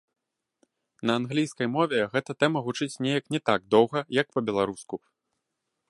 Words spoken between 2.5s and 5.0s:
гучыць неяк не так доўга, як па-беларуску.